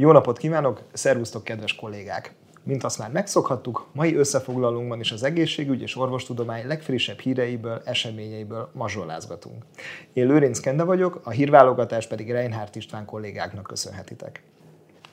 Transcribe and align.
Jó 0.00 0.12
napot 0.12 0.38
kívánok, 0.38 0.82
szervusztok 0.92 1.44
kedves 1.44 1.74
kollégák! 1.74 2.34
Mint 2.62 2.84
azt 2.84 2.98
már 2.98 3.10
megszokhattuk, 3.10 3.86
mai 3.92 4.14
összefoglalónkban 4.14 5.00
is 5.00 5.12
az 5.12 5.22
egészségügy 5.22 5.82
és 5.82 5.96
orvostudomány 5.96 6.66
legfrissebb 6.66 7.18
híreiből, 7.18 7.82
eseményeiből 7.84 8.70
mazsolázgatunk. 8.72 9.64
Én 10.12 10.26
Lőrinc 10.26 10.60
Kende 10.60 10.82
vagyok, 10.82 11.20
a 11.24 11.30
hírválogatás 11.30 12.06
pedig 12.06 12.30
Reinhardt 12.30 12.76
István 12.76 13.04
kollégáknak 13.04 13.66
köszönhetitek. 13.66 14.42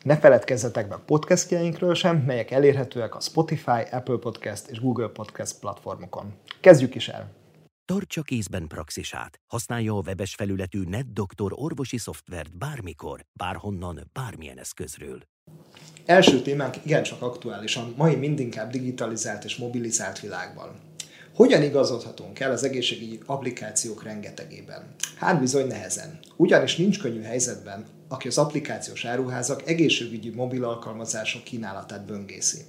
Ne 0.03 0.17
feledkezzetek 0.17 0.87
be 0.87 0.95
a 0.95 1.03
podcastjainkről 1.05 1.93
sem, 1.93 2.17
melyek 2.17 2.51
elérhetőek 2.51 3.15
a 3.15 3.19
Spotify, 3.19 3.81
Apple 3.91 4.17
Podcast 4.17 4.67
és 4.69 4.79
Google 4.79 5.07
Podcast 5.07 5.59
platformokon. 5.59 6.33
Kezdjük 6.59 6.95
is 6.95 7.09
el! 7.09 7.44
Tartsa 7.87 8.21
kézben 8.21 8.67
praxisát. 8.67 9.39
Használja 9.47 9.93
a 9.93 10.01
webes 10.05 10.35
felületű 10.35 10.83
NetDoktor 10.83 11.51
orvosi 11.55 11.97
szoftvert 11.97 12.57
bármikor, 12.57 13.25
bárhonnan, 13.33 14.09
bármilyen 14.13 14.57
eszközről. 14.57 15.21
Első 16.05 16.41
témánk 16.41 16.85
igencsak 16.85 17.21
aktuális 17.21 17.75
a 17.75 17.87
mai 17.95 18.15
mindinkább 18.15 18.71
digitalizált 18.71 19.43
és 19.43 19.55
mobilizált 19.55 20.19
világban. 20.19 20.79
Hogyan 21.35 21.63
igazodhatunk 21.63 22.39
el 22.39 22.51
az 22.51 22.63
egészségügyi 22.63 23.19
applikációk 23.25 24.03
rengetegében? 24.03 24.95
Hát 25.17 25.39
bizony 25.39 25.67
nehezen. 25.67 26.19
Ugyanis 26.35 26.75
nincs 26.75 26.99
könnyű 26.99 27.21
helyzetben, 27.21 27.85
aki 28.07 28.27
az 28.27 28.37
applikációs 28.37 29.05
áruházak 29.05 29.67
egészségügyi 29.67 30.29
mobil 30.29 30.63
alkalmazások 30.63 31.43
kínálatát 31.43 32.05
böngészi. 32.05 32.61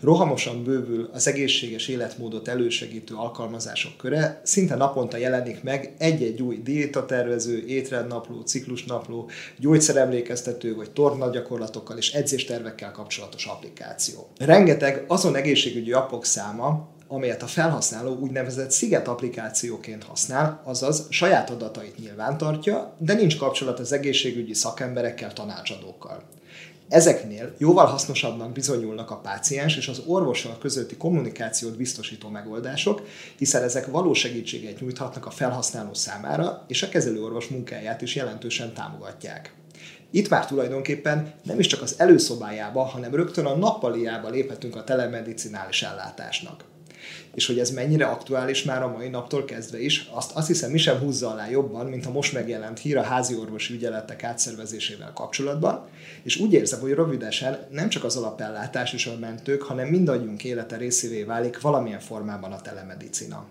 Rohamosan 0.00 0.64
bővül 0.64 1.08
az 1.12 1.28
egészséges 1.28 1.88
életmódot 1.88 2.48
elősegítő 2.48 3.14
alkalmazások 3.14 3.96
köre, 3.96 4.40
szinte 4.42 4.74
naponta 4.74 5.16
jelenik 5.16 5.62
meg 5.62 5.94
egy-egy 5.98 6.42
új 6.42 6.60
diétatervező, 6.62 7.64
étrendnapló, 7.66 8.40
ciklusnapló, 8.40 9.30
gyógyszeremlékeztető 9.58 10.74
vagy 10.74 10.90
torna 10.90 11.30
gyakorlatokkal 11.30 11.96
és 11.96 12.12
edzéstervekkel 12.12 12.90
kapcsolatos 12.90 13.46
applikáció. 13.46 14.28
Rengeteg 14.38 15.04
azon 15.08 15.36
egészségügyi 15.36 15.92
appok 15.92 16.24
száma, 16.24 16.92
amelyet 17.08 17.42
a 17.42 17.46
felhasználó 17.46 18.16
úgynevezett 18.16 18.70
sziget 18.70 19.08
applikációként 19.08 20.04
használ, 20.04 20.60
azaz 20.64 21.06
saját 21.10 21.50
adatait 21.50 21.98
nyilvántartja, 21.98 22.96
de 22.98 23.14
nincs 23.14 23.36
kapcsolat 23.36 23.78
az 23.78 23.92
egészségügyi 23.92 24.54
szakemberekkel, 24.54 25.32
tanácsadókkal. 25.32 26.22
Ezeknél 26.88 27.54
jóval 27.58 27.86
hasznosabbnak 27.86 28.52
bizonyulnak 28.52 29.10
a 29.10 29.16
páciens 29.16 29.76
és 29.76 29.88
az 29.88 30.02
orvossal 30.06 30.58
közötti 30.58 30.96
kommunikációt 30.96 31.76
biztosító 31.76 32.28
megoldások, 32.28 33.06
hiszen 33.38 33.62
ezek 33.62 33.86
valós 33.86 34.18
segítséget 34.18 34.80
nyújthatnak 34.80 35.26
a 35.26 35.30
felhasználó 35.30 35.94
számára, 35.94 36.64
és 36.68 36.82
a 36.82 36.88
kezelőorvos 36.88 37.48
munkáját 37.48 38.02
is 38.02 38.14
jelentősen 38.14 38.74
támogatják. 38.74 39.54
Itt 40.10 40.28
már 40.28 40.46
tulajdonképpen 40.46 41.34
nem 41.42 41.58
is 41.58 41.66
csak 41.66 41.82
az 41.82 41.94
előszobájába, 41.98 42.82
hanem 42.82 43.14
rögtön 43.14 43.46
a 43.46 43.56
nappaliába 43.56 44.28
léphetünk 44.28 44.76
a 44.76 44.84
telemedicinális 44.84 45.82
ellátásnak 45.82 46.64
és 47.34 47.46
hogy 47.46 47.58
ez 47.58 47.70
mennyire 47.70 48.04
aktuális 48.04 48.62
már 48.62 48.82
a 48.82 48.88
mai 48.88 49.08
naptól 49.08 49.44
kezdve 49.44 49.80
is, 49.80 50.08
azt 50.12 50.32
azt 50.32 50.46
hiszem 50.46 50.70
mi 50.70 50.78
sem 50.78 50.98
húzza 50.98 51.30
alá 51.30 51.50
jobban, 51.50 51.86
mint 51.86 52.06
a 52.06 52.10
most 52.10 52.32
megjelent 52.32 52.78
hír 52.78 52.96
a 52.96 53.02
házi 53.02 53.36
orvosi 53.36 53.74
ügyeletek 53.74 54.24
átszervezésével 54.24 55.12
kapcsolatban, 55.12 55.86
és 56.22 56.36
úgy 56.36 56.52
érzem, 56.52 56.80
hogy 56.80 56.92
rövidesen 56.92 57.58
nem 57.70 57.88
csak 57.88 58.04
az 58.04 58.16
alapellátás 58.16 58.92
és 58.92 59.06
a 59.06 59.18
mentők, 59.18 59.62
hanem 59.62 59.88
mindannyiunk 59.88 60.44
élete 60.44 60.76
részévé 60.76 61.22
válik 61.22 61.60
valamilyen 61.60 62.00
formában 62.00 62.52
a 62.52 62.60
telemedicina. 62.60 63.46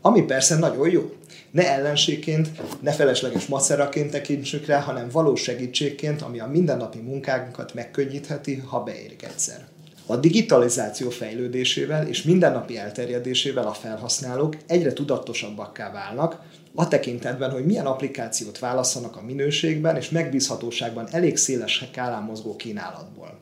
Ami 0.00 0.22
persze 0.22 0.56
nagyon 0.56 0.90
jó. 0.90 1.12
Ne 1.50 1.72
ellenségként, 1.72 2.48
ne 2.80 2.92
felesleges 2.92 3.46
maceraként 3.46 4.10
tekintsük 4.10 4.66
rá, 4.66 4.80
hanem 4.80 5.08
valós 5.08 5.42
segítségként, 5.42 6.22
ami 6.22 6.40
a 6.40 6.46
mindennapi 6.46 6.98
munkánkat 6.98 7.74
megkönnyítheti, 7.74 8.54
ha 8.54 8.82
beérik 8.82 9.22
egyszer. 9.22 9.73
A 10.06 10.16
digitalizáció 10.16 11.10
fejlődésével 11.10 12.08
és 12.08 12.22
mindennapi 12.22 12.78
elterjedésével 12.78 13.66
a 13.66 13.72
felhasználók 13.72 14.56
egyre 14.66 14.92
tudatosabbakká 14.92 15.92
válnak, 15.92 16.40
a 16.74 16.88
tekintetben, 16.88 17.50
hogy 17.50 17.64
milyen 17.64 17.86
applikációt 17.86 18.58
válasszanak 18.58 19.16
a 19.16 19.22
minőségben 19.22 19.96
és 19.96 20.10
megbízhatóságban 20.10 21.08
elég 21.10 21.36
széles 21.36 21.72
skálán 21.72 22.22
mozgó 22.22 22.56
kínálatból. 22.56 23.38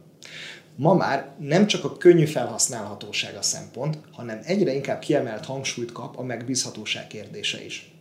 Ma 0.76 0.94
már 0.94 1.34
nem 1.38 1.66
csak 1.66 1.84
a 1.84 1.96
könnyű 1.96 2.24
felhasználhatóság 2.24 3.36
a 3.36 3.42
szempont, 3.42 3.98
hanem 4.12 4.40
egyre 4.44 4.74
inkább 4.74 4.98
kiemelt 4.98 5.44
hangsúlyt 5.44 5.92
kap 5.92 6.18
a 6.18 6.22
megbízhatóság 6.22 7.06
kérdése 7.06 7.64
is. 7.64 7.91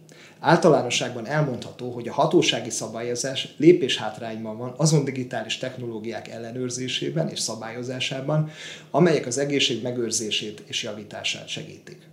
Általánosságban 0.43 1.27
elmondható, 1.27 1.91
hogy 1.91 2.07
a 2.07 2.13
hatósági 2.13 2.69
szabályozás 2.69 3.53
lépéshátrányban 3.57 4.57
van 4.57 4.73
azon 4.77 5.03
digitális 5.03 5.57
technológiák 5.57 6.27
ellenőrzésében 6.27 7.29
és 7.29 7.39
szabályozásában, 7.39 8.51
amelyek 8.91 9.25
az 9.25 9.37
egészség 9.37 9.81
megőrzését 9.81 10.63
és 10.65 10.83
javítását 10.83 11.47
segítik. 11.47 12.09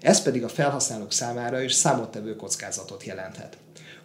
Ez 0.00 0.22
pedig 0.22 0.44
a 0.44 0.48
felhasználók 0.48 1.12
számára 1.12 1.60
is 1.60 1.72
számottevő 1.72 2.36
kockázatot 2.36 3.04
jelenthet. 3.04 3.56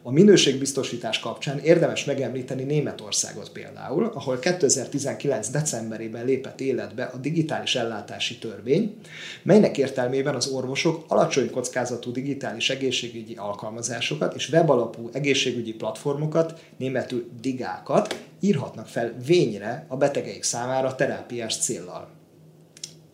A 0.08 0.12
minőségbiztosítás 0.12 1.20
kapcsán 1.20 1.60
érdemes 1.60 2.06
megemlíteni 2.06 2.64
Németországot 2.64 3.50
például, 3.50 4.12
ahol 4.14 4.40
2019. 4.40 5.50
decemberében 5.50 6.26
lépett 6.26 6.62
életbe 6.62 7.04
a 7.04 7.18
digitális 7.18 7.76
ellátási 7.76 8.38
törvény, 8.38 8.96
melynek 9.44 9.78
értelmében 9.78 10.36
az 10.36 10.48
orvosok 10.48 11.06
alacsony 11.08 11.52
kockázatú 11.52 12.12
digitális 12.12 12.70
egészségügyi 12.70 13.36
alkalmazásokat 13.36 14.36
és 14.36 14.50
webalapú 14.50 15.10
egészségügyi 15.14 15.74
platformokat, 15.74 16.60
németül 16.78 17.30
digákat 17.42 18.26
írhatnak 18.40 18.88
fel 18.88 19.14
vényre 19.26 19.86
a 19.88 19.98
betegeik 19.98 20.44
számára 20.44 20.96
terápiás 20.96 21.58
céllal. 21.58 22.15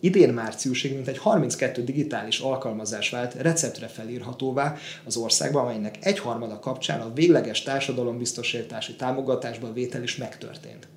Idén 0.04 0.34
márciusig 0.34 0.94
mintegy 0.94 1.18
32 1.18 1.84
digitális 1.84 2.40
alkalmazás 2.40 3.10
vált 3.10 3.34
receptre 3.34 3.88
felírhatóvá 3.88 4.76
az 5.06 5.16
országban, 5.16 5.64
amelynek 5.64 5.98
egyharmada 6.02 6.60
kapcsán 6.60 7.02
a 7.02 7.14
végleges 7.14 7.64
társadalombiztosítási 7.64 8.96
támogatásba 8.96 9.74
vétel 9.74 10.04
is 10.04 10.16
megtörtént. 10.16 10.88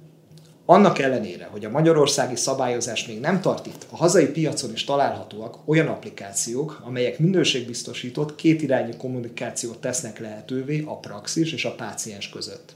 Annak 0.66 0.98
ellenére, 0.98 1.44
hogy 1.44 1.64
a 1.64 1.70
magyarországi 1.70 2.36
szabályozás 2.36 3.06
még 3.06 3.20
nem 3.20 3.40
tart 3.40 3.66
itt, 3.66 3.86
a 3.90 3.96
hazai 3.96 4.26
piacon 4.26 4.72
is 4.72 4.84
találhatóak 4.84 5.58
olyan 5.64 5.86
applikációk, 5.86 6.80
amelyek 6.84 7.18
minőségbiztosított 7.18 8.34
kétirányú 8.34 8.96
kommunikációt 8.96 9.78
tesznek 9.78 10.18
lehetővé 10.18 10.82
a 10.86 10.98
praxis 10.98 11.52
és 11.52 11.64
a 11.64 11.74
páciens 11.74 12.28
között. 12.28 12.72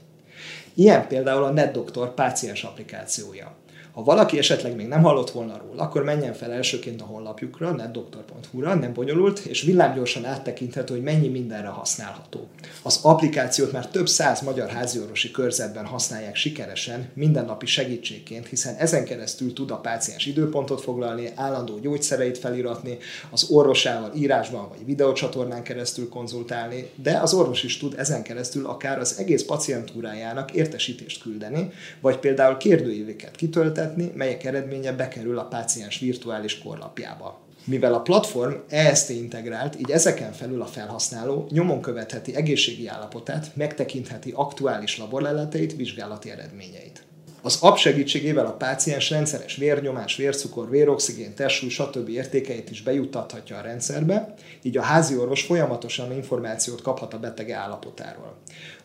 Ilyen 0.73 1.07
például 1.07 1.43
a 1.43 1.51
NetDoktor 1.51 2.13
páciens 2.13 2.63
applikációja. 2.63 3.55
Ha 3.99 4.05
valaki 4.05 4.37
esetleg 4.37 4.75
még 4.75 4.87
nem 4.87 5.01
hallott 5.01 5.29
volna 5.29 5.57
róla, 5.57 5.81
akkor 5.81 6.03
menjen 6.03 6.33
fel 6.33 6.51
elsőként 6.51 7.01
a 7.01 7.05
honlapjukra, 7.05 7.71
netdoktor.hu-ra, 7.71 8.73
nem 8.73 8.93
bonyolult, 8.93 9.39
és 9.39 9.61
villámgyorsan 9.61 10.25
áttekinthető, 10.25 10.93
hogy 10.93 11.03
mennyi 11.03 11.27
mindenre 11.27 11.67
használható. 11.67 12.47
Az 12.81 12.99
applikációt 13.01 13.71
már 13.71 13.87
több 13.87 14.07
száz 14.07 14.41
magyar 14.41 14.69
háziorvosi 14.69 15.31
körzetben 15.31 15.85
használják 15.85 16.35
sikeresen, 16.35 17.09
mindennapi 17.13 17.65
segítségként, 17.65 18.47
hiszen 18.47 18.75
ezen 18.75 19.05
keresztül 19.05 19.53
tud 19.53 19.71
a 19.71 19.75
páciens 19.75 20.25
időpontot 20.25 20.81
foglalni, 20.81 21.31
állandó 21.35 21.79
gyógyszereit 21.79 22.37
feliratni, 22.37 22.97
az 23.29 23.49
orvosával 23.49 24.11
írásban 24.15 24.69
vagy 24.69 24.85
videócsatornán 24.85 25.63
keresztül 25.63 26.09
konzultálni, 26.09 26.89
de 26.95 27.17
az 27.17 27.33
orvos 27.33 27.63
is 27.63 27.77
tud 27.77 27.95
ezen 27.97 28.23
keresztül 28.23 28.65
akár 28.65 28.99
az 28.99 29.15
egész 29.17 29.43
pacientúrájának 29.43 30.51
értesítést 30.51 31.21
küldeni, 31.21 31.71
vagy 32.01 32.17
például 32.17 32.57
kérdőíveket 32.57 33.35
kitölteni, 33.35 33.87
vezetni, 33.95 34.17
melyek 34.17 34.43
eredménye 34.43 34.91
bekerül 34.91 35.37
a 35.39 35.47
páciens 35.47 35.99
virtuális 35.99 36.59
korlapjába. 36.59 37.39
Mivel 37.63 37.93
a 37.93 38.01
platform 38.01 38.53
EST 38.69 39.09
integrált, 39.09 39.79
így 39.79 39.91
ezeken 39.91 40.31
felül 40.31 40.61
a 40.61 40.65
felhasználó 40.65 41.47
nyomon 41.49 41.81
követheti 41.81 42.35
egészségi 42.35 42.87
állapotát, 42.87 43.51
megtekintheti 43.55 44.31
aktuális 44.35 44.97
laborleleteit, 44.97 45.75
vizsgálati 45.75 46.31
eredményeit. 46.31 47.03
Az 47.41 47.57
app 47.61 47.75
segítségével 47.75 48.45
a 48.45 48.53
páciens 48.53 49.09
rendszeres 49.09 49.55
vérnyomás, 49.55 50.15
vércukor, 50.15 50.69
véroxigén, 50.69 51.35
testsúly, 51.35 51.69
stb. 51.69 52.09
értékeit 52.09 52.69
is 52.69 52.81
bejuttathatja 52.81 53.57
a 53.57 53.61
rendszerbe, 53.61 54.33
így 54.61 54.77
a 54.77 54.81
házi 54.81 55.17
orvos 55.17 55.43
folyamatosan 55.43 56.11
információt 56.11 56.81
kaphat 56.81 57.13
a 57.13 57.19
betege 57.19 57.55
állapotáról. 57.55 58.37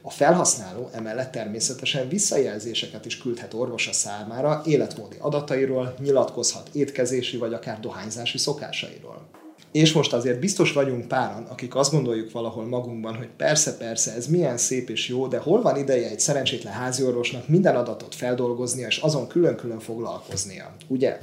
A 0.03 0.11
felhasználó 0.11 0.91
emellett 0.93 1.33
természetesen 1.33 2.09
visszajelzéseket 2.09 3.05
is 3.05 3.19
küldhet 3.19 3.55
orvosa 3.55 3.93
számára 3.93 4.63
életmódi 4.65 5.17
adatairól, 5.19 5.95
nyilatkozhat 6.03 6.69
étkezési 6.73 7.37
vagy 7.37 7.53
akár 7.53 7.81
dohányzási 7.81 8.39
szokásairól. 8.39 9.29
És 9.75 9.93
most 9.93 10.13
azért 10.13 10.41
biztos 10.41 10.73
vagyunk 10.73 11.09
páran, 11.09 11.45
akik 11.45 11.75
azt 11.75 11.91
gondoljuk 11.91 12.33
valahol 12.33 12.67
magunkban, 12.67 13.17
hogy 13.17 13.29
persze-persze, 13.37 14.13
ez 14.13 14.27
milyen 14.27 14.57
szép 14.57 14.91
és 14.91 15.09
jó, 15.09 15.27
de 15.27 15.39
hol 15.39 15.63
van 15.63 15.77
ideje 15.77 16.09
egy 16.09 16.21
szerencsétlen 16.21 16.73
háziorvosnak 16.73 17.49
minden 17.49 17.77
adatot 17.77 18.15
feldolgoznia 18.15 18.87
és 18.87 18.97
azon 18.97 19.27
külön-külön 19.27 19.81
foglalkoznia, 19.81 20.75
ugye? 20.89 21.19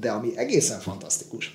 De 0.00 0.10
ami 0.10 0.32
egészen 0.36 0.80
fantasztikus, 0.80 1.54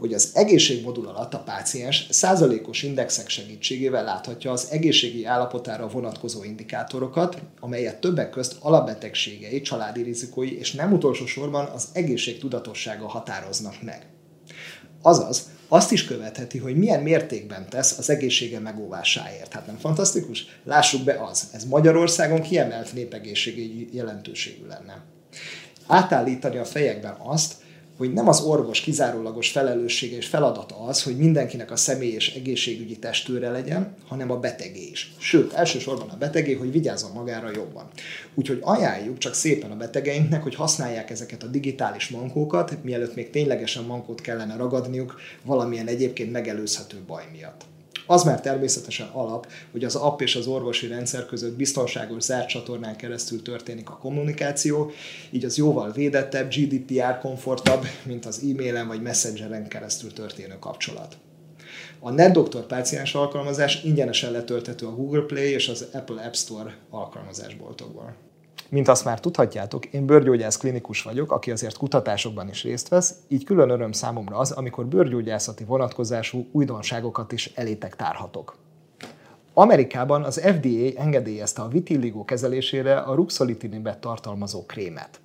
hogy 0.00 0.14
az 0.14 0.30
egészségmodul 0.34 1.06
alatt 1.06 1.34
a 1.34 1.42
páciens 1.42 2.06
százalékos 2.10 2.82
indexek 2.82 3.28
segítségével 3.28 4.04
láthatja 4.04 4.52
az 4.52 4.68
egészségi 4.70 5.24
állapotára 5.24 5.88
vonatkozó 5.88 6.44
indikátorokat, 6.44 7.38
amelyet 7.60 8.00
többek 8.00 8.30
közt 8.30 8.56
alapbetegségei, 8.60 9.60
családi 9.60 10.02
rizikói 10.02 10.58
és 10.58 10.72
nem 10.72 10.92
utolsó 10.92 11.26
sorban 11.26 11.64
az 11.64 11.88
egészség 11.92 12.38
tudatossága 12.38 13.08
határoznak 13.08 13.82
meg. 13.82 14.06
Azaz, 15.02 15.50
azt 15.72 15.92
is 15.92 16.04
követheti, 16.04 16.58
hogy 16.58 16.76
milyen 16.76 17.02
mértékben 17.02 17.68
tesz 17.68 17.98
az 17.98 18.10
egészsége 18.10 18.58
megóvásáért. 18.58 19.52
Hát 19.52 19.66
nem 19.66 19.78
fantasztikus? 19.78 20.44
Lássuk 20.64 21.04
be 21.04 21.24
az. 21.30 21.48
Ez 21.52 21.64
Magyarországon 21.64 22.40
kiemelt 22.40 22.92
népegészségi 22.92 23.88
jelentőségű 23.92 24.66
lenne. 24.66 25.02
Átállítani 25.86 26.56
a 26.56 26.64
fejekben 26.64 27.16
azt, 27.18 27.54
hogy 28.02 28.12
nem 28.12 28.28
az 28.28 28.40
orvos 28.40 28.80
kizárólagos 28.80 29.50
felelőssége 29.50 30.16
és 30.16 30.26
feladata 30.26 30.80
az, 30.86 31.02
hogy 31.02 31.16
mindenkinek 31.16 31.70
a 31.70 31.76
személy 31.76 32.12
és 32.12 32.34
egészségügyi 32.34 32.98
testőre 32.98 33.50
legyen, 33.50 33.94
hanem 34.08 34.30
a 34.30 34.38
betegé 34.38 34.88
is. 34.90 35.12
Sőt, 35.18 35.52
elsősorban 35.52 36.08
a 36.08 36.16
betegé, 36.16 36.52
hogy 36.52 36.72
vigyázzon 36.72 37.10
magára 37.12 37.50
jobban. 37.54 37.88
Úgyhogy 38.34 38.58
ajánljuk 38.60 39.18
csak 39.18 39.34
szépen 39.34 39.70
a 39.70 39.76
betegeinknek, 39.76 40.42
hogy 40.42 40.54
használják 40.54 41.10
ezeket 41.10 41.42
a 41.42 41.46
digitális 41.46 42.08
mankókat, 42.08 42.82
mielőtt 42.82 43.14
még 43.14 43.30
ténylegesen 43.30 43.84
mankót 43.84 44.20
kellene 44.20 44.56
ragadniuk 44.56 45.20
valamilyen 45.44 45.86
egyébként 45.86 46.32
megelőzhető 46.32 46.96
baj 47.06 47.24
miatt. 47.32 47.71
Az 48.06 48.22
már 48.22 48.40
természetesen 48.40 49.08
alap, 49.08 49.46
hogy 49.72 49.84
az 49.84 49.94
app 49.94 50.20
és 50.20 50.36
az 50.36 50.46
orvosi 50.46 50.86
rendszer 50.86 51.26
között 51.26 51.56
biztonságos 51.56 52.22
zárt 52.22 52.48
csatornán 52.48 52.96
keresztül 52.96 53.42
történik 53.42 53.90
a 53.90 53.98
kommunikáció, 53.98 54.90
így 55.30 55.44
az 55.44 55.56
jóval 55.56 55.92
védettebb, 55.92 56.50
GDPR 56.54 57.18
komfortabb, 57.20 57.86
mint 58.04 58.26
az 58.26 58.38
e-mailen 58.50 58.86
vagy 58.86 59.02
messengeren 59.02 59.68
keresztül 59.68 60.12
történő 60.12 60.56
kapcsolat. 60.58 61.16
A 62.00 62.10
NetDoctor 62.10 62.66
páciens 62.66 63.14
alkalmazás 63.14 63.84
ingyenesen 63.84 64.32
letölthető 64.32 64.86
a 64.86 64.94
Google 64.94 65.22
Play 65.22 65.52
és 65.52 65.68
az 65.68 65.86
Apple 65.92 66.22
App 66.22 66.34
Store 66.34 66.76
alkalmazásboltokból. 66.90 68.31
Mint 68.72 68.88
azt 68.88 69.04
már 69.04 69.20
tudhatjátok, 69.20 69.86
én 69.86 70.06
bőrgyógyász 70.06 70.56
klinikus 70.56 71.02
vagyok, 71.02 71.32
aki 71.32 71.50
azért 71.50 71.76
kutatásokban 71.76 72.48
is 72.48 72.62
részt 72.62 72.88
vesz, 72.88 73.14
így 73.28 73.44
külön 73.44 73.70
öröm 73.70 73.92
számomra 73.92 74.36
az, 74.36 74.50
amikor 74.50 74.86
bőrgyógyászati 74.86 75.64
vonatkozású 75.64 76.46
újdonságokat 76.52 77.32
is 77.32 77.52
elétek 77.54 77.96
tárhatok. 77.96 78.56
Amerikában 79.54 80.22
az 80.22 80.40
FDA 80.40 81.00
engedélyezte 81.00 81.62
a 81.62 81.68
vitilligó 81.68 82.24
kezelésére 82.24 82.96
a 82.96 83.14
ruxolitinibet 83.14 83.98
tartalmazó 83.98 84.66
krémet. 84.66 85.20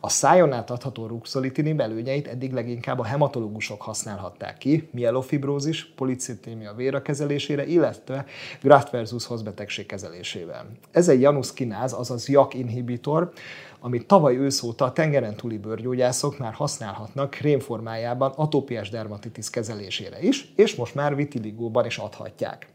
A 0.00 0.08
szájon 0.08 0.52
át 0.52 0.70
adható 0.70 1.06
ruxolitinib 1.06 1.80
előnyeit 1.80 2.26
eddig 2.26 2.52
leginkább 2.52 2.98
a 2.98 3.04
hematológusok 3.04 3.82
használhatták 3.82 4.58
ki, 4.58 4.88
mielofibrózis, 4.92 5.84
policitémia 5.84 6.74
véra 6.74 7.02
kezelésére, 7.02 7.66
illetve 7.66 8.24
graft 8.62 8.90
versus 8.90 9.26
host 9.26 9.44
betegség 9.44 9.86
kezelésével. 9.86 10.66
Ez 10.90 11.08
egy 11.08 11.20
januszkináz, 11.20 11.92
azaz 11.92 12.28
JAK 12.28 12.54
inhibitor, 12.54 13.32
amit 13.80 14.06
tavaly 14.06 14.36
ősz 14.36 14.62
óta 14.62 14.84
a 14.84 14.92
tengeren 14.92 15.36
túli 15.36 15.58
bőrgyógyászok 15.58 16.38
már 16.38 16.52
használhatnak 16.52 17.30
krémformájában 17.30 18.32
atópiás 18.36 18.90
dermatitis 18.90 19.50
kezelésére 19.50 20.20
is, 20.20 20.52
és 20.56 20.74
most 20.74 20.94
már 20.94 21.16
vitiligóban 21.16 21.86
is 21.86 21.98
adhatják. 21.98 22.68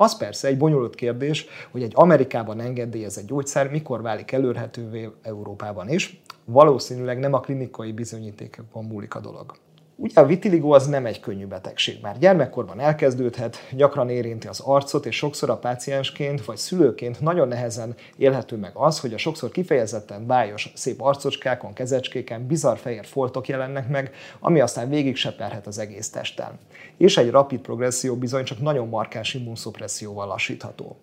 Az 0.00 0.16
persze 0.16 0.48
egy 0.48 0.58
bonyolult 0.58 0.94
kérdés, 0.94 1.46
hogy 1.70 1.82
egy 1.82 1.92
Amerikában 1.94 2.60
engedélyezett 2.60 3.26
gyógyszer 3.26 3.70
mikor 3.70 4.02
válik 4.02 4.32
előrhetővé 4.32 5.08
Európában 5.22 5.88
is. 5.88 6.22
Valószínűleg 6.44 7.18
nem 7.18 7.32
a 7.32 7.40
klinikai 7.40 7.92
bizonyítékokon 7.92 8.84
múlik 8.84 9.14
a 9.14 9.20
dolog. 9.20 9.54
Ugye 10.00 10.20
a 10.20 10.26
vitiligo 10.26 10.74
az 10.74 10.86
nem 10.86 11.06
egy 11.06 11.20
könnyű 11.20 11.46
betegség. 11.46 11.98
Már 12.02 12.18
gyermekkorban 12.18 12.80
elkezdődhet, 12.80 13.56
gyakran 13.72 14.08
érinti 14.08 14.46
az 14.46 14.60
arcot, 14.60 15.06
és 15.06 15.16
sokszor 15.16 15.50
a 15.50 15.56
páciensként 15.56 16.44
vagy 16.44 16.56
szülőként 16.56 17.20
nagyon 17.20 17.48
nehezen 17.48 17.94
élhető 18.16 18.56
meg 18.56 18.70
az, 18.74 19.00
hogy 19.00 19.14
a 19.14 19.18
sokszor 19.18 19.50
kifejezetten 19.50 20.26
bájos, 20.26 20.72
szép 20.74 21.02
arcocskákon, 21.02 21.72
kezecskéken 21.72 22.46
bizarr 22.46 22.76
fehér 22.76 23.06
foltok 23.06 23.48
jelennek 23.48 23.88
meg, 23.88 24.14
ami 24.40 24.60
aztán 24.60 24.88
végig 24.88 25.16
seperhet 25.16 25.66
az 25.66 25.78
egész 25.78 26.10
testen. 26.10 26.58
És 26.96 27.16
egy 27.16 27.30
rapid 27.30 27.60
progresszió 27.60 28.16
bizony 28.16 28.44
csak 28.44 28.60
nagyon 28.60 28.88
markáns 28.88 29.34
immunszupresszióval 29.34 30.26
lassítható. 30.26 30.96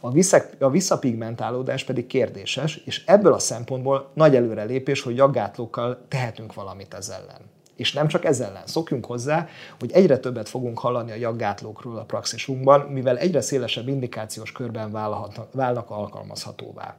A, 0.00 0.10
vissza, 0.10 0.46
visszapigmentálódás 0.70 1.84
pedig 1.84 2.06
kérdéses, 2.06 2.76
és 2.76 3.04
ebből 3.06 3.32
a 3.32 3.38
szempontból 3.38 4.10
nagy 4.14 4.36
előrelépés, 4.36 5.02
hogy 5.02 5.16
jaggátlókkal 5.16 6.04
tehetünk 6.08 6.54
valamit 6.54 6.94
ezzel 6.94 7.20
ellen. 7.20 7.53
És 7.76 7.92
nem 7.92 8.08
csak 8.08 8.24
ezzel 8.24 8.48
ellen. 8.54 8.66
Szokjunk 8.66 9.06
hozzá, 9.06 9.48
hogy 9.78 9.92
egyre 9.92 10.18
többet 10.18 10.48
fogunk 10.48 10.78
hallani 10.78 11.10
a 11.10 11.14
jaggátlókról 11.14 11.98
a 11.98 12.04
praxisunkban, 12.04 12.80
mivel 12.80 13.18
egyre 13.18 13.40
szélesebb 13.40 13.88
indikációs 13.88 14.52
körben 14.52 14.92
válnak 15.52 15.90
alkalmazhatóvá. 15.90 16.96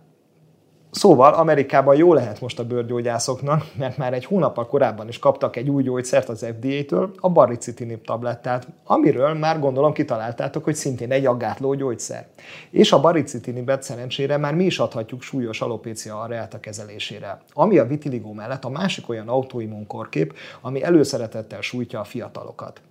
Szóval 0.96 1.34
Amerikában 1.34 1.96
jó 1.96 2.14
lehet 2.14 2.42
most 2.42 2.60
a 2.60 2.66
bőrgyógyászoknak, 2.66 3.66
mert 3.78 3.98
már 3.98 4.14
egy 4.14 4.26
hónappal 4.26 4.68
korábban 4.68 5.08
is 5.08 5.20
kaptak 5.20 5.56
egy 5.56 5.70
új 5.70 5.84
gyógyszert 5.84 6.30
az 6.30 6.46
FDA-től, 6.60 7.12
a 7.20 7.30
baricitinib 7.30 8.06
tablettát, 8.06 8.68
amiről 8.84 9.34
már 9.34 9.60
gondolom 9.60 9.94
kitaláltátok, 9.94 10.64
hogy 10.64 10.76
szintén 10.76 11.12
egy 11.12 11.26
aggátló 11.26 11.74
gyógyszer. 11.74 12.28
És 12.70 12.92
a 12.92 13.00
baricitinibet 13.00 13.84
szerencsére 13.84 14.38
már 14.38 14.56
mi 14.56 14.64
is 14.64 14.80
adhatjuk 14.80 15.22
súlyos 15.22 15.62
alopécia 15.62 16.20
areáta 16.20 16.60
kezelésére, 16.60 17.42
ami 17.54 17.78
a 17.78 17.88
vitiligó 17.88 18.34
mellett 18.34 18.66
a 18.66 18.70
másik 18.70 19.10
olyan 19.10 19.28
autoimmunkorkép, 19.28 20.34
ami 20.62 20.84
előszeretettel 20.84 21.62
sújtja 21.62 22.00
a 22.00 22.04
fiatalokat. 22.04 22.82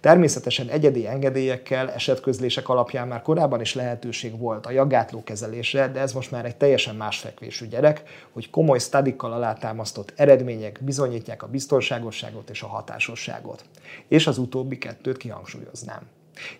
Természetesen 0.00 0.68
egyedi 0.68 1.06
engedélyekkel, 1.06 1.90
esetközlések 1.90 2.68
alapján 2.68 3.08
már 3.08 3.22
korábban 3.22 3.60
is 3.60 3.74
lehetőség 3.74 4.38
volt 4.38 4.66
a 4.66 4.70
jagátló 4.70 5.22
kezelésre, 5.22 5.88
de 5.88 6.00
ez 6.00 6.12
most 6.12 6.30
már 6.30 6.44
egy 6.44 6.56
teljesen 6.56 6.96
más 6.96 7.18
fekvésű 7.18 7.66
gyerek, 7.66 8.02
hogy 8.32 8.50
komoly 8.50 8.78
stadikkal 8.78 9.32
alátámasztott 9.32 10.12
eredmények 10.16 10.78
bizonyítják 10.82 11.42
a 11.42 11.46
biztonságosságot 11.48 12.50
és 12.50 12.62
a 12.62 12.66
hatásosságot. 12.66 13.64
És 14.08 14.26
az 14.26 14.38
utóbbi 14.38 14.78
kettőt 14.78 15.16
kihangsúlyoznám. 15.16 16.00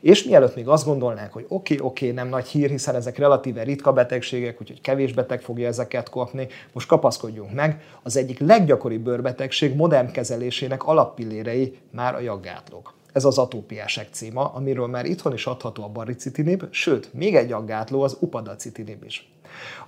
És 0.01 0.25
mielőtt 0.25 0.55
még 0.55 0.69
azt 0.69 0.85
gondolnánk, 0.85 1.33
hogy 1.33 1.45
oké, 1.49 1.75
okay, 1.75 1.87
oké, 1.87 2.05
okay, 2.05 2.17
nem 2.17 2.29
nagy 2.29 2.47
hír, 2.47 2.71
hiszen 2.71 2.95
ezek 2.95 3.19
relatíve 3.19 3.63
ritka 3.63 3.93
betegségek, 3.93 4.61
úgyhogy 4.61 4.81
kevés 4.81 5.13
beteg 5.13 5.41
fogja 5.41 5.67
ezeket 5.67 6.09
kapni, 6.09 6.47
most 6.73 6.89
kapaszkodjunk 6.89 7.53
meg, 7.53 7.83
az 8.03 8.17
egyik 8.17 8.39
leggyakoribb 8.39 9.03
bőrbetegség 9.03 9.75
modern 9.75 10.11
kezelésének 10.11 10.85
alappillérei 10.87 11.79
már 11.91 12.15
a 12.15 12.21
jaggátlók. 12.21 12.96
Ez 13.17 13.25
az 13.25 13.39
atópiás 13.39 13.97
ekcéma, 13.97 14.45
amiről 14.45 14.87
már 14.87 15.05
itthon 15.05 15.33
is 15.33 15.47
adható 15.47 15.83
a 15.83 15.89
baricitinib, 15.89 16.65
sőt, 16.71 17.15
még 17.15 17.37
egy 17.37 17.53
aggátló 17.53 18.03
az 18.03 18.17
upadacitinib 18.21 19.05
is. 19.05 19.31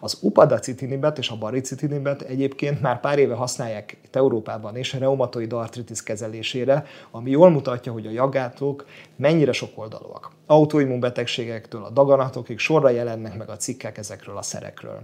Az 0.00 0.18
upadacitinibet 0.20 1.18
és 1.18 1.28
a 1.28 1.37
baricitinibet 1.37 2.23
egyébként 2.23 2.80
már 2.80 3.00
pár 3.00 3.18
éve 3.18 3.35
használják 3.35 3.97
itt 4.04 4.16
Európában 4.16 4.76
és 4.76 4.94
a 4.94 4.99
reumatoid 4.99 5.52
artritis 5.52 6.02
kezelésére, 6.02 6.85
ami 7.11 7.30
jól 7.30 7.50
mutatja, 7.50 7.92
hogy 7.92 8.06
a 8.06 8.11
jaggátlók 8.11 8.87
mennyire 9.16 9.52
sokoldalúak. 9.52 10.30
Autoimmunbetegségektől 10.47 11.85
a 11.85 11.90
daganatokig 11.90 12.58
sorra 12.58 12.88
jelennek 12.88 13.37
meg 13.37 13.49
a 13.49 13.56
cikkek 13.56 13.99
ezekről 13.99 14.37
a 14.37 14.42
szerekről. 14.42 15.00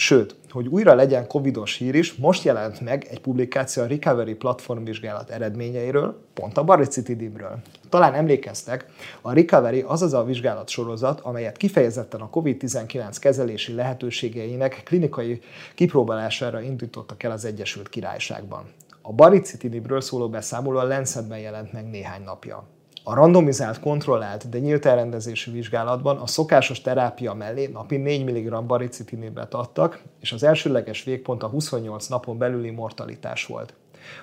Sőt, 0.00 0.36
hogy 0.50 0.66
újra 0.66 0.94
legyen 0.94 1.26
covidos 1.26 1.76
hír 1.76 1.94
is, 1.94 2.14
most 2.14 2.44
jelent 2.44 2.80
meg 2.80 3.06
egy 3.10 3.20
publikáció 3.20 3.82
a 3.82 3.86
Recovery 3.86 4.34
platform 4.34 4.84
vizsgálat 4.84 5.30
eredményeiről, 5.30 6.24
pont 6.34 6.56
a 6.56 6.64
baricitinibről. 6.64 7.58
Talán 7.88 8.14
emlékeztek, 8.14 8.86
a 9.20 9.32
Recovery 9.32 9.80
az 9.80 10.02
az 10.02 10.12
a 10.12 10.24
vizsgálat 10.24 10.68
sorozat, 10.68 11.20
amelyet 11.20 11.56
kifejezetten 11.56 12.20
a 12.20 12.30
COVID-19 12.30 13.16
kezelési 13.20 13.74
lehetőségeinek 13.74 14.82
klinikai 14.84 15.40
kipróbálására 15.74 16.60
indítottak 16.60 17.22
el 17.22 17.30
az 17.30 17.44
Egyesült 17.44 17.88
Királyságban. 17.88 18.64
A 19.02 19.12
baricitinibről 19.12 20.00
szóló 20.00 20.28
beszámoló 20.28 20.78
a 20.78 20.86
Lancetben 20.86 21.38
jelent 21.38 21.72
meg 21.72 21.90
néhány 21.90 22.22
napja. 22.22 22.66
A 23.08 23.14
randomizált, 23.14 23.80
kontrollált, 23.80 24.48
de 24.48 24.58
nyílt 24.58 24.86
elrendezésű 24.86 25.52
vizsgálatban 25.52 26.16
a 26.16 26.26
szokásos 26.26 26.80
terápia 26.80 27.34
mellé 27.34 27.66
napi 27.66 27.96
4 27.96 28.24
mg 28.24 28.64
baricitinibet 28.64 29.54
adtak, 29.54 30.02
és 30.20 30.32
az 30.32 30.42
elsőleges 30.42 31.04
végpont 31.04 31.42
a 31.42 31.46
28 31.46 32.06
napon 32.06 32.38
belüli 32.38 32.70
mortalitás 32.70 33.46
volt. 33.46 33.74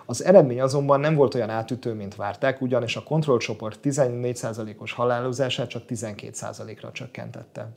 Az 0.06 0.24
eredmény 0.24 0.62
azonban 0.62 1.00
nem 1.00 1.16
volt 1.16 1.34
olyan 1.34 1.50
átütő, 1.50 1.94
mint 1.94 2.16
várták, 2.16 2.62
ugyanis 2.62 2.96
a 2.96 3.04
kontrollcsoport 3.04 3.80
14%-os 3.84 4.92
halálozását 4.92 5.70
csak 5.70 5.84
12%-ra 5.88 6.92
csökkentette. 6.92 7.70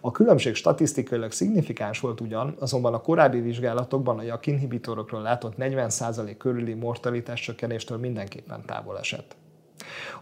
A 0.00 0.10
különbség 0.10 0.54
statisztikailag 0.54 1.32
szignifikáns 1.32 2.00
volt 2.00 2.20
ugyan, 2.20 2.56
azonban 2.60 2.94
a 2.94 3.00
korábbi 3.00 3.40
vizsgálatokban 3.40 4.18
a 4.18 4.22
JAK 4.22 4.46
inhibitorokról 4.46 5.22
látott 5.22 5.54
40% 5.58 6.34
körüli 6.38 6.74
mortalitás 6.74 7.40
csökkenéstől 7.40 7.98
mindenképpen 7.98 8.62
távol 8.66 8.98
esett. 8.98 9.36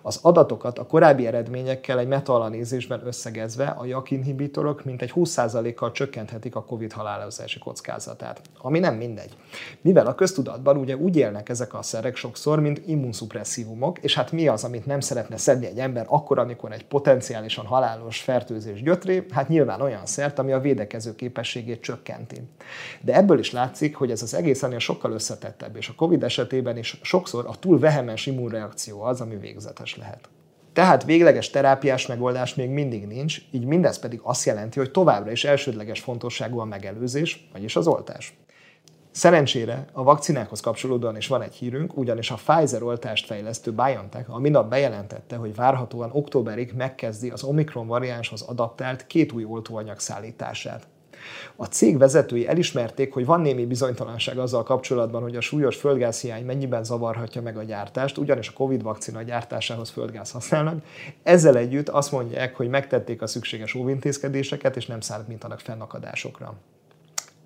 Az 0.03 0.19
adatokat 0.23 0.79
a 0.79 0.87
korábbi 0.87 1.27
eredményekkel 1.27 1.99
egy 1.99 2.09
metaanalízisben 2.09 3.07
összegezve 3.07 3.67
a 3.67 3.85
JAK 3.87 4.11
inhibitorok 4.11 4.85
mintegy 4.85 5.13
20%-kal 5.15 5.93
csökkenthetik 5.93 6.57
a 6.57 6.65
COVID 6.65 6.93
halálozási 6.93 7.59
kockázatát, 7.59 8.41
ami 8.59 8.79
nem 8.79 8.95
mindegy. 8.95 9.37
Mivel 9.81 10.07
a 10.07 10.15
köztudatban 10.15 10.77
ugye 10.77 10.97
úgy 10.97 11.17
élnek 11.17 11.49
ezek 11.49 11.75
a 11.75 11.83
szerek 11.83 12.17
sokszor, 12.17 12.61
mint 12.61 12.81
immunszupresszívumok, 12.87 13.99
és 13.99 14.15
hát 14.15 14.33
mi 14.33 14.49
az, 14.49 14.65
amit 14.65 14.87
nem 14.87 15.01
szeretne 15.01 15.37
szedni 15.37 15.67
egy 15.67 15.79
ember 15.79 16.07
akkor, 16.09 16.39
amikor 16.39 16.73
egy 16.73 16.85
potenciálisan 16.85 17.67
halálos 17.67 18.21
fertőzés 18.21 18.81
jött 18.83 19.05
ré, 19.05 19.27
hát 19.31 19.49
nyilván 19.49 19.81
olyan 19.81 20.07
szert, 20.07 20.39
ami 20.39 20.53
a 20.53 20.61
védekező 20.61 21.15
képességét 21.15 21.81
csökkenti. 21.81 22.41
De 23.01 23.15
ebből 23.15 23.39
is 23.39 23.53
látszik, 23.53 23.97
hogy 23.97 24.11
ez 24.11 24.23
az 24.23 24.35
egész 24.35 24.63
ennél 24.63 24.79
sokkal 24.79 25.13
összetettebb, 25.13 25.77
és 25.77 25.89
a 25.89 25.95
COVID 25.97 26.23
esetében 26.23 26.77
is 26.77 26.99
sokszor 27.03 27.47
a 27.47 27.55
túl 27.59 27.79
vehemens 27.79 28.27
immunreakció 28.27 29.03
az, 29.03 29.21
ami 29.21 29.37
végzetes 29.47 29.97
lehet. 29.97 30.29
Tehát 30.73 31.05
végleges 31.05 31.51
terápiás 31.51 32.07
megoldás 32.07 32.55
még 32.55 32.71
mindig 32.71 33.07
nincs, 33.07 33.41
így 33.51 33.65
mindez 33.65 33.99
pedig 33.99 34.21
azt 34.23 34.45
jelenti, 34.45 34.79
hogy 34.79 34.91
továbbra 34.91 35.31
is 35.31 35.45
elsődleges 35.45 36.01
fontosságú 36.01 36.59
a 36.59 36.65
megelőzés, 36.65 37.49
vagyis 37.53 37.77
az 37.77 37.87
oltás. 37.87 38.37
Szerencsére 39.11 39.85
a 39.93 40.03
vakcinákhoz 40.03 40.61
kapcsolódóan 40.61 41.17
is 41.17 41.27
van 41.27 41.43
egy 41.43 41.55
hírünk, 41.55 41.97
ugyanis 41.97 42.31
a 42.31 42.39
Pfizer 42.45 42.83
oltást 42.83 43.27
fejlesztő 43.27 43.73
BioNTech 43.73 44.31
a 44.31 44.39
minap 44.39 44.69
bejelentette, 44.69 45.37
hogy 45.37 45.55
várhatóan 45.55 46.11
októberig 46.13 46.73
megkezdi 46.77 47.31
az 47.31 47.43
Omikron 47.43 47.87
variánshoz 47.87 48.43
adaptált 48.43 49.07
két 49.07 49.33
új 49.33 49.45
oltóanyag 49.45 49.99
szállítását. 49.99 50.87
A 51.57 51.65
cég 51.65 51.99
vezetői 51.99 52.49
elismerték, 52.49 53.13
hogy 53.13 53.27
van 53.27 53.41
némi 53.41 53.67
bizonytalanság 53.67 54.39
azzal 54.39 54.63
kapcsolatban, 54.63 55.23
hogy 55.23 55.37
a 55.37 55.41
súlyos 55.41 55.77
földgázhiány 55.77 56.45
mennyiben 56.45 56.85
zavarhatja 56.85 57.43
meg 57.43 57.57
a 57.57 57.63
gyártást, 57.63 58.19
ugyanis 58.19 58.49
a 58.49 58.53
Covid 58.53 58.83
vakcina 58.83 59.23
gyártásához 59.23 59.91
földgáz 59.91 60.31
használnak. 60.31 60.85
Ezzel 61.23 61.57
együtt 61.57 61.89
azt 61.89 62.13
mondják, 62.13 62.57
hogy 62.57 62.69
megtették 62.69 63.23
a 63.23 63.27
szükséges 63.27 63.75
óvintézkedéseket, 63.75 64.77
és 64.77 64.87
nem 64.87 65.01
számítanak 65.01 65.61
fennakadásokra. 65.61 66.55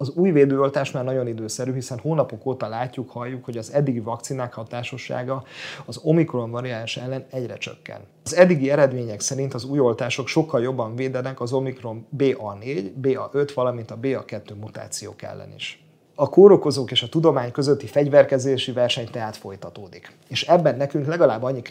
Az 0.01 0.11
új 0.15 0.31
védőoltás 0.31 0.91
már 0.91 1.05
nagyon 1.05 1.27
időszerű, 1.27 1.73
hiszen 1.73 1.99
hónapok 1.99 2.47
óta 2.47 2.69
látjuk, 2.69 3.11
halljuk, 3.11 3.45
hogy 3.45 3.57
az 3.57 3.73
eddigi 3.73 4.01
vakcinák 4.01 4.55
hatásossága 4.55 5.45
az 5.87 6.01
Omikron 6.03 6.51
variáns 6.51 6.97
ellen 6.97 7.25
egyre 7.31 7.57
csökken. 7.57 8.01
Az 8.25 8.35
eddigi 8.35 8.71
eredmények 8.71 9.21
szerint 9.21 9.55
az 9.55 9.65
új 9.65 9.79
oltások 9.79 10.29
sokkal 10.29 10.63
jobban 10.63 10.97
védenek 10.97 11.41
az 11.41 11.53
Omikron 11.53 12.07
BA4, 12.19 12.91
BA5, 13.03 13.51
valamint 13.55 13.91
a 13.91 13.99
BA2 13.99 14.55
mutációk 14.61 15.23
ellen 15.23 15.53
is. 15.55 15.85
A 16.15 16.29
kórokozók 16.29 16.91
és 16.91 17.03
a 17.03 17.09
tudomány 17.09 17.51
közötti 17.51 17.87
fegyverkezési 17.87 18.73
verseny 18.73 19.09
tehát 19.11 19.37
folytatódik. 19.37 20.17
És 20.29 20.43
ebben 20.43 20.77
nekünk 20.77 21.07
legalább 21.07 21.43
annyi 21.43 21.63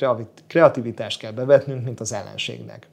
kreativitást 0.48 1.19
kell 1.19 1.31
bevetnünk, 1.31 1.83
mint 1.83 2.00
az 2.00 2.13
ellenségnek. 2.13 2.88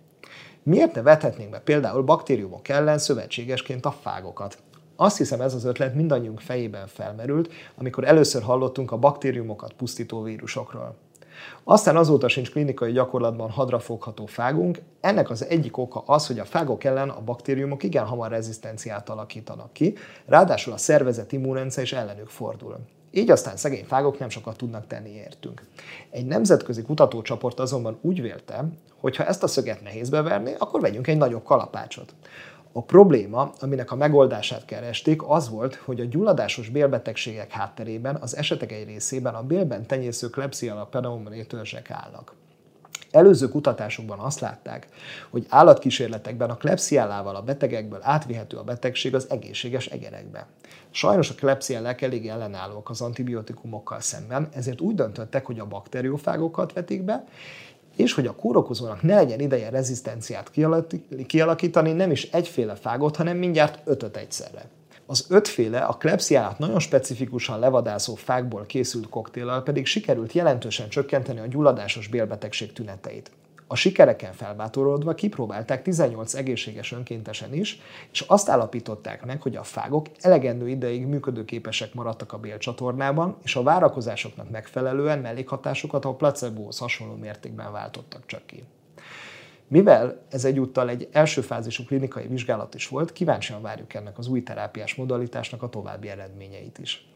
Miért 0.62 0.95
ne 0.95 1.02
vethetnénk 1.02 1.50
be 1.50 1.59
például 1.59 2.02
baktériumok 2.02 2.69
ellen 2.69 2.99
szövetségesként 2.99 3.87
a 3.87 3.90
fágokat? 3.90 4.59
Azt 4.97 5.17
hiszem 5.17 5.41
ez 5.41 5.55
az 5.55 5.65
ötlet 5.65 5.95
mindannyiunk 5.95 6.41
fejében 6.41 6.87
felmerült, 6.87 7.53
amikor 7.75 8.05
először 8.05 8.43
hallottunk 8.43 8.93
a 8.93 8.97
baktériumokat 8.97 9.73
pusztító 9.73 10.23
vírusokról. 10.23 10.97
Aztán 11.65 11.97
azóta 11.97 12.29
sincs 12.29 12.50
klinikai 12.50 12.93
gyakorlatban 12.93 13.50
hadrafogható 13.50 14.26
fágunk, 14.26 14.79
ennek 15.00 15.31
az 15.31 15.45
egyik 15.45 15.76
oka 15.76 16.03
az, 16.07 16.26
hogy 16.26 16.38
a 16.38 16.45
fágok 16.45 16.85
ellen 16.85 17.09
a 17.09 17.21
baktériumok 17.21 17.83
igen 17.83 18.05
hamar 18.05 18.31
rezisztenciát 18.31 19.09
alakítanak 19.09 19.73
ki, 19.73 19.95
ráadásul 20.26 20.73
a 20.73 20.76
szervezet 20.76 21.33
immunrendszer 21.33 21.83
is 21.83 21.93
ellenük 21.93 22.29
fordul. 22.29 22.79
Így 23.11 23.31
aztán 23.31 23.57
szegény 23.57 23.85
fágok 23.85 24.19
nem 24.19 24.29
sokat 24.29 24.57
tudnak 24.57 24.87
tenni 24.87 25.11
értünk. 25.11 25.62
Egy 26.11 26.26
nemzetközi 26.26 26.83
kutatócsoport 26.83 27.61
azonban 27.61 27.99
úgy 28.00 28.23
vélte, 28.23 28.65
hogy 29.00 29.17
ha 29.17 29.25
ezt 29.25 29.43
a 29.43 29.47
szöget 29.47 29.83
nehéz 29.83 30.09
beverni, 30.09 30.55
akkor 30.59 30.81
vegyünk 30.81 31.07
egy 31.07 31.17
nagyobb 31.17 31.45
kalapácsot. 31.45 32.15
A 32.76 32.83
probléma, 32.83 33.52
aminek 33.61 33.90
a 33.90 33.97
megoldását 33.97 34.64
keresték, 34.64 35.28
az 35.28 35.49
volt, 35.49 35.75
hogy 35.75 36.00
a 36.00 36.04
gyulladásos 36.04 36.68
bélbetegségek 36.68 37.50
hátterében 37.50 38.16
az 38.21 38.37
esetek 38.37 38.73
egy 38.73 38.87
részében 38.87 39.35
a 39.35 39.42
bélben 39.42 39.87
tenyésző 39.87 40.30
Klebsiella 40.30 40.85
pneumoniae 40.85 41.45
törzsek 41.45 41.90
állnak. 41.90 42.35
Előző 43.11 43.49
kutatásokban 43.49 44.18
azt 44.18 44.40
látták, 44.40 44.87
hogy 45.30 45.47
állatkísérletekben 45.49 46.50
a 46.50 46.56
klepsziellával 46.56 47.37
a 47.37 47.42
betegekből 47.42 48.00
átvihető 48.02 48.56
a 48.56 48.64
betegség 48.64 49.14
az 49.14 49.30
egészséges 49.30 49.87
egerekbe. 49.87 50.47
Sajnos 50.90 51.30
a 51.30 51.35
klepsziellák 51.35 52.02
elég 52.02 52.28
ellenállóak 52.28 52.90
az 52.90 53.00
antibiotikumokkal 53.00 54.00
szemben, 54.00 54.49
ezért 54.52 54.80
úgy 54.80 54.95
döntöttek, 54.95 55.47
hogy 55.47 55.59
a 55.59 55.66
bakteriofágokat 55.66 56.73
vetik 56.73 57.02
be, 57.02 57.25
és 57.97 58.12
hogy 58.12 58.26
a 58.26 58.35
kórokozónak 58.35 59.03
ne 59.03 59.15
legyen 59.15 59.41
ideje 59.41 59.71
rezisztenciát 59.71 60.50
kialakítani, 61.26 61.93
nem 61.93 62.11
is 62.11 62.23
egyféle 62.23 62.75
fágot, 62.75 63.17
hanem 63.17 63.37
mindjárt 63.37 63.81
ötöt 63.85 64.17
egyszerre. 64.17 64.69
Az 65.07 65.26
ötféle, 65.29 65.79
a 65.79 65.93
klepsziálát 65.93 66.59
nagyon 66.59 66.79
specifikusan 66.79 67.59
levadászó 67.59 68.15
fákból 68.15 68.67
készült 68.67 69.09
koktéllal 69.09 69.62
pedig 69.62 69.87
sikerült 69.87 70.33
jelentősen 70.33 70.88
csökkenteni 70.88 71.41
a 71.41 71.47
gyulladásos 71.47 72.09
bélbetegség 72.09 72.73
tüneteit. 72.73 73.31
A 73.68 73.75
sikereken 73.75 74.32
felbátorodva 74.32 75.14
kipróbálták 75.14 75.82
18 75.82 76.35
egészséges 76.35 76.92
önkéntesen 76.92 77.54
is, 77.54 77.80
és 78.12 78.20
azt 78.20 78.49
állapították 78.49 79.25
meg, 79.25 79.42
hogy 79.42 79.56
a 79.56 79.62
fágok 79.62 80.06
elegendő 80.20 80.68
ideig 80.68 81.06
működőképesek 81.06 81.94
maradtak 81.94 82.32
a 82.32 82.38
bélcsatornában, 82.38 83.37
és 83.44 83.56
a 83.56 83.62
várakozásoknak 83.62 84.50
megfelelően 84.50 85.18
mellékhatásokat 85.18 86.04
a 86.04 86.14
placebohoz 86.14 86.78
hasonló 86.78 87.14
mértékben 87.14 87.73
váltottak 87.73 88.26
csak 88.26 88.46
ki. 88.46 88.64
Mivel 89.68 90.23
ez 90.30 90.44
egyúttal 90.44 90.88
egy 90.88 91.08
első 91.12 91.40
fázisú 91.40 91.85
klinikai 91.85 92.26
vizsgálat 92.26 92.75
is 92.75 92.88
volt, 92.88 93.12
kíváncsian 93.12 93.62
várjuk 93.62 93.94
ennek 93.94 94.18
az 94.18 94.26
új 94.28 94.42
terápiás 94.42 94.94
modalitásnak 94.94 95.62
a 95.62 95.68
további 95.68 96.08
eredményeit 96.08 96.78
is. 96.78 97.08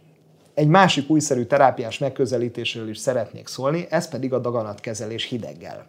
Egy 0.55 0.69
másik 0.69 1.11
újszerű 1.11 1.45
terápiás 1.45 1.99
megközelítésről 1.99 2.89
is 2.89 2.99
szeretnék 2.99 3.47
szólni, 3.47 3.87
ez 3.91 4.09
pedig 4.09 4.33
a 4.33 4.39
daganatkezelés 4.39 5.25
hideggel 5.25 5.87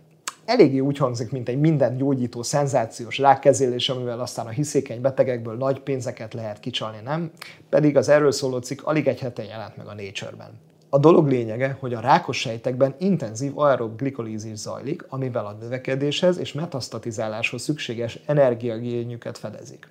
eléggé 0.51 0.79
úgy 0.79 0.97
hangzik, 0.97 1.31
mint 1.31 1.49
egy 1.49 1.59
minden 1.59 1.97
gyógyító, 1.97 2.43
szenzációs 2.43 3.17
rákkezelés, 3.17 3.89
amivel 3.89 4.19
aztán 4.19 4.45
a 4.45 4.49
hiszékeny 4.49 5.01
betegekből 5.01 5.57
nagy 5.57 5.79
pénzeket 5.79 6.33
lehet 6.33 6.59
kicsalni, 6.59 6.97
nem? 7.03 7.31
Pedig 7.69 7.97
az 7.97 8.09
erről 8.09 8.31
szóló 8.31 8.57
cikk 8.57 8.81
alig 8.83 9.07
egy 9.07 9.19
hete 9.19 9.43
jelent 9.43 9.77
meg 9.77 9.87
a 9.87 9.93
Nature-ben. 9.93 10.59
A 10.89 10.97
dolog 10.97 11.27
lényege, 11.27 11.77
hogy 11.79 11.93
a 11.93 11.99
rákos 11.99 12.39
sejtekben 12.39 12.95
intenzív 12.99 13.59
aerob 13.59 13.97
glikolízis 13.97 14.57
zajlik, 14.57 15.05
amivel 15.09 15.45
a 15.45 15.57
növekedéshez 15.61 16.37
és 16.37 16.53
metasztatizáláshoz 16.53 17.61
szükséges 17.61 18.19
energiagényüket 18.25 19.37
fedezik. 19.37 19.87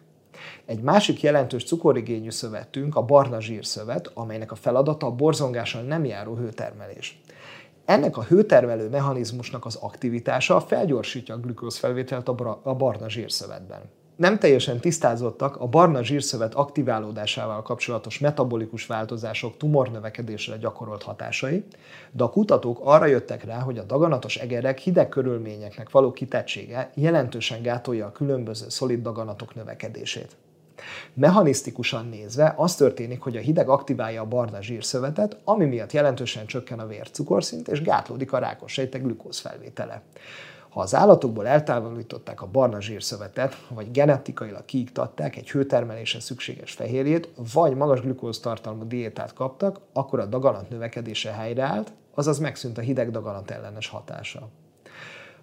Egy 0.66 0.80
másik 0.80 1.20
jelentős 1.20 1.64
cukorigényű 1.64 2.30
szövetünk 2.30 2.96
a 2.96 3.02
barna 3.02 3.40
zsírszövet, 3.40 4.10
amelynek 4.14 4.52
a 4.52 4.54
feladata 4.54 5.06
a 5.06 5.10
borzongással 5.10 5.82
nem 5.82 6.04
járó 6.04 6.34
hőtermelés. 6.34 7.20
Ennek 7.90 8.16
a 8.16 8.22
hőtermelő 8.22 8.88
mechanizmusnak 8.88 9.64
az 9.64 9.74
aktivitása 9.74 10.60
felgyorsítja 10.60 11.34
a 11.34 11.38
glükózfelvételt 11.38 12.28
a 12.62 12.74
barna 12.74 13.08
zsírszövetben. 13.08 13.80
Nem 14.16 14.38
teljesen 14.38 14.80
tisztázottak 14.80 15.56
a 15.56 15.66
barna 15.66 16.02
zsírszövet 16.02 16.54
aktiválódásával 16.54 17.62
kapcsolatos 17.62 18.18
metabolikus 18.18 18.86
változások 18.86 19.56
tumornövekedésre 19.56 20.56
gyakorolt 20.56 21.02
hatásai, 21.02 21.64
de 22.10 22.24
a 22.24 22.30
kutatók 22.30 22.80
arra 22.82 23.06
jöttek 23.06 23.44
rá, 23.44 23.58
hogy 23.58 23.78
a 23.78 23.82
daganatos 23.84 24.36
egerek 24.36 24.78
hideg 24.78 25.08
körülményeknek 25.08 25.90
való 25.90 26.12
kitettsége 26.12 26.90
jelentősen 26.94 27.62
gátolja 27.62 28.06
a 28.06 28.12
különböző 28.12 28.68
szolid 28.68 29.02
daganatok 29.02 29.54
növekedését. 29.54 30.36
Mechanisztikusan 31.14 32.08
nézve 32.08 32.54
az 32.56 32.74
történik, 32.74 33.20
hogy 33.20 33.36
a 33.36 33.40
hideg 33.40 33.68
aktiválja 33.68 34.20
a 34.22 34.26
barna 34.26 34.62
zsírszövetet, 34.62 35.36
ami 35.44 35.64
miatt 35.64 35.92
jelentősen 35.92 36.46
csökken 36.46 36.78
a 36.78 36.86
vércukorszint, 36.86 37.68
és 37.68 37.82
gátlódik 37.82 38.32
a 38.32 38.38
rákos 38.38 38.72
sejtek 38.72 39.02
glükózfelvétele. 39.02 40.02
Ha 40.68 40.80
az 40.80 40.94
állatokból 40.94 41.46
eltávolították 41.46 42.42
a 42.42 42.46
barna 42.46 42.80
zsírszövetet, 42.80 43.66
vagy 43.68 43.90
genetikailag 43.90 44.64
kiiktatták 44.64 45.36
egy 45.36 45.50
hőtermelésre 45.50 46.20
szükséges 46.20 46.72
fehérjét, 46.72 47.28
vagy 47.52 47.74
magas 47.74 48.00
glükóztartalmú 48.00 48.86
diétát 48.86 49.32
kaptak, 49.32 49.80
akkor 49.92 50.20
a 50.20 50.26
daganat 50.26 50.70
növekedése 50.70 51.30
helyreállt, 51.30 51.92
azaz 52.14 52.38
megszűnt 52.38 52.78
a 52.78 52.80
hideg 52.80 53.10
daganat 53.10 53.50
ellenes 53.50 53.88
hatása. 53.88 54.48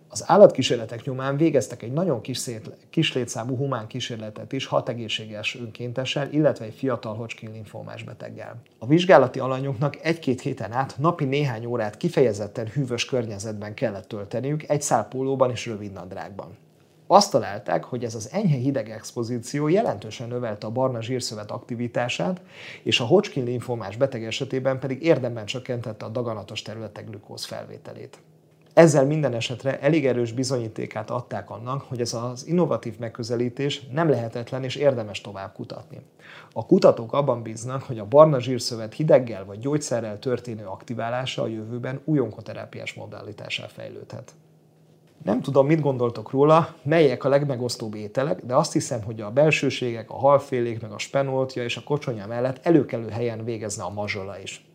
Az 0.09 0.23
állatkísérletek 0.25 1.03
nyomán 1.03 1.37
végeztek 1.37 1.83
egy 1.83 1.91
nagyon 1.91 2.21
kis, 2.21 2.37
szét, 2.37 2.69
kis 2.89 3.13
létszámú 3.13 3.57
humán 3.57 3.87
kísérletet 3.87 4.51
is 4.51 4.65
hat 4.65 4.89
egészséges 4.89 5.55
önkéntessel, 5.55 6.31
illetve 6.31 6.65
egy 6.65 6.73
fiatal 6.73 7.15
Hodgkin 7.15 7.51
linfómás 7.51 8.03
beteggel. 8.03 8.61
A 8.79 8.87
vizsgálati 8.87 9.39
alanyoknak 9.39 9.95
egy-két 10.01 10.41
héten 10.41 10.71
át 10.71 10.95
napi 10.97 11.25
néhány 11.25 11.65
órát 11.65 11.97
kifejezetten 11.97 12.67
hűvös 12.67 13.05
környezetben 13.05 13.73
kellett 13.73 14.07
tölteniük, 14.07 14.63
egy 14.69 14.81
szál 14.81 15.07
pólóban 15.07 15.51
és 15.51 15.65
rövid 15.65 15.91
nadrágban. 15.91 16.57
Azt 17.07 17.31
találták, 17.31 17.83
hogy 17.83 18.03
ez 18.03 18.15
az 18.15 18.29
enyhe 18.31 18.57
hideg 18.57 18.89
expozíció 18.89 19.67
jelentősen 19.67 20.27
növelte 20.27 20.67
a 20.67 20.71
barna 20.71 21.01
zsírszövet 21.01 21.51
aktivitását, 21.51 22.41
és 22.83 22.99
a 22.99 23.05
Hodgkin 23.05 23.43
linfómás 23.43 23.97
beteg 23.97 24.23
esetében 24.23 24.79
pedig 24.79 25.03
érdemben 25.03 25.45
csökkentette 25.45 26.05
a 26.05 26.09
daganatos 26.09 26.61
területek 26.61 27.09
glükóz 27.09 27.45
felvételét. 27.45 28.17
Ezzel 28.77 29.05
minden 29.05 29.33
esetre 29.33 29.79
elég 29.79 30.05
erős 30.05 30.31
bizonyítékát 30.31 31.09
adták 31.09 31.49
annak, 31.49 31.81
hogy 31.81 32.01
ez 32.01 32.13
az 32.13 32.47
innovatív 32.47 32.97
megközelítés 32.99 33.81
nem 33.91 34.09
lehetetlen 34.09 34.63
és 34.63 34.75
érdemes 34.75 35.21
tovább 35.21 35.53
kutatni. 35.53 36.01
A 36.53 36.65
kutatók 36.65 37.13
abban 37.13 37.41
bíznak, 37.41 37.83
hogy 37.83 37.99
a 37.99 38.05
barna 38.05 38.39
zsírszövet 38.39 38.93
hideggel 38.93 39.45
vagy 39.45 39.59
gyógyszerrel 39.59 40.19
történő 40.19 40.65
aktiválása 40.65 41.41
a 41.41 41.47
jövőben 41.47 42.01
új 42.03 42.19
onkoterápiás 42.19 42.93
modalitásá 42.93 43.67
fejlődhet. 43.67 44.31
Nem 45.23 45.41
tudom, 45.41 45.65
mit 45.65 45.81
gondoltok 45.81 46.31
róla, 46.31 46.75
melyek 46.83 47.23
a 47.23 47.29
legmegosztóbb 47.29 47.95
ételek, 47.95 48.45
de 48.45 48.55
azt 48.55 48.73
hiszem, 48.73 49.03
hogy 49.03 49.21
a 49.21 49.31
belsőségek, 49.31 50.09
a 50.09 50.17
halfélék, 50.17 50.81
meg 50.81 50.91
a 50.91 50.97
spenoltja 50.97 51.63
és 51.63 51.77
a 51.77 51.83
kocsonya 51.83 52.27
mellett 52.27 52.65
előkelő 52.65 53.09
helyen 53.09 53.43
végezne 53.43 53.83
a 53.83 53.89
mazsola 53.89 54.39
is. 54.39 54.65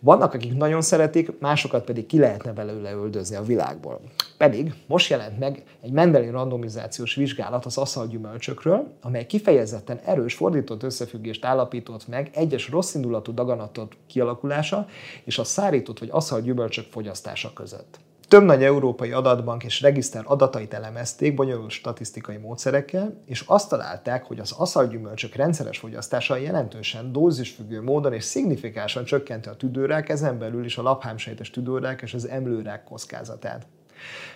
Vannak, 0.00 0.34
akik 0.34 0.56
nagyon 0.56 0.82
szeretik, 0.82 1.38
másokat 1.38 1.84
pedig 1.84 2.06
ki 2.06 2.18
lehetne 2.18 2.52
belőle 2.52 2.92
öldözni 2.92 3.36
a 3.36 3.42
világból. 3.42 4.00
Pedig 4.36 4.74
most 4.86 5.10
jelent 5.10 5.38
meg 5.38 5.62
egy 5.82 5.90
Mendeli 5.90 6.30
randomizációs 6.30 7.14
vizsgálat 7.14 7.64
az 7.64 7.78
aszalgyümölcsökről, 7.78 8.96
amely 9.02 9.26
kifejezetten 9.26 10.00
erős 10.04 10.34
fordított 10.34 10.82
összefüggést 10.82 11.44
állapított 11.44 12.08
meg 12.08 12.30
egyes 12.32 12.68
rosszindulatú 12.68 13.34
daganatok 13.34 13.92
kialakulása 14.06 14.86
és 15.24 15.38
a 15.38 15.44
szárított 15.44 15.98
vagy 15.98 16.08
aszalgyümölcsök 16.12 16.86
fogyasztása 16.90 17.52
között. 17.52 17.98
Több 18.28 18.42
nagy 18.42 18.64
európai 18.64 19.12
adatbank 19.12 19.64
és 19.64 19.80
regiszter 19.80 20.22
adatait 20.24 20.74
elemezték 20.74 21.34
bonyolult 21.34 21.70
statisztikai 21.70 22.36
módszerekkel, 22.36 23.22
és 23.26 23.44
azt 23.46 23.68
találták, 23.68 24.24
hogy 24.24 24.38
az 24.38 24.52
aszalgyümölcsök 24.52 25.34
rendszeres 25.34 25.78
fogyasztása 25.78 26.36
jelentősen 26.36 27.12
dózisfüggő 27.12 27.82
módon 27.82 28.12
és 28.12 28.24
szignifikánsan 28.24 29.04
csökkenti 29.04 29.48
a 29.48 29.56
tüdőrák, 29.56 30.08
ezen 30.08 30.38
belül 30.38 30.64
is 30.64 30.78
a 30.78 30.82
laphámsejtes 30.82 31.50
tüdőrák 31.50 32.02
és 32.02 32.14
az 32.14 32.28
emlőrák 32.28 32.84
kockázatát. 32.84 33.66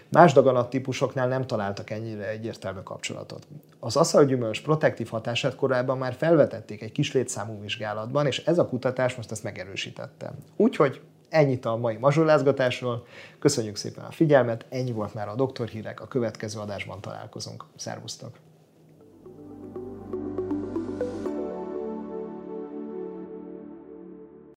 Más 0.09 0.33
daganat 0.33 0.71
típusoknál 0.71 1.29
nem 1.29 1.47
találtak 1.47 1.91
ennyire 1.91 2.29
egyértelmű 2.29 2.81
kapcsolatot. 2.81 3.47
Az 3.81 3.97
aszalgyümölcs 3.97 4.63
protektív 4.63 5.09
hatását 5.09 5.55
korábban 5.55 5.99
már 5.99 6.15
felvetették 6.15 6.83
egy 6.83 6.93
kis 6.93 7.13
létszámú 7.13 7.61
vizsgálatban, 7.61 8.27
és 8.27 8.39
ez 8.39 8.59
a 8.59 8.69
kutatás 8.69 9.15
most 9.15 9.31
ezt 9.31 9.43
megerősítette. 9.43 10.33
Úgyhogy 10.57 11.01
Ennyit 11.31 11.65
a 11.65 11.77
mai 11.77 11.97
mazsolázgatásról. 11.97 13.07
Köszönjük 13.39 13.77
szépen 13.77 14.05
a 14.05 14.11
figyelmet, 14.11 14.67
ennyi 14.69 14.93
volt 14.93 15.15
már 15.15 15.29
a 15.29 15.35
Doktor 15.35 15.69
Hírek, 15.69 16.01
a 16.01 16.07
következő 16.07 16.61
adásban 16.61 17.01
találkozunk. 17.01 17.65
Szervusztok! 17.77 18.50